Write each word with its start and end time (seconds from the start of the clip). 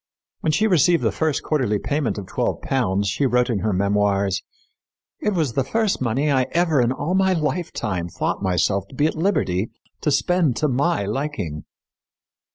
When 0.39 0.51
she 0.51 0.65
received 0.65 1.03
the 1.03 1.11
first 1.11 1.43
quarterly 1.43 1.77
payment 1.77 2.17
of 2.17 2.25
twelve 2.25 2.63
pounds 2.63 3.07
she 3.07 3.27
wrote 3.27 3.51
in 3.51 3.59
her 3.59 3.71
memoirs, 3.71 4.41
"It 5.19 5.35
was 5.35 5.53
the 5.53 5.63
first 5.63 6.01
money 6.01 6.31
I 6.31 6.47
ever 6.53 6.81
in 6.81 6.91
all 6.91 7.13
my 7.13 7.33
lifetime 7.33 8.09
thought 8.09 8.41
myself 8.41 8.87
to 8.87 8.95
be 8.95 9.05
at 9.05 9.13
liberty 9.13 9.69
to 10.01 10.09
spend 10.09 10.55
to 10.55 10.67
my 10.67 11.05
liking." 11.05 11.65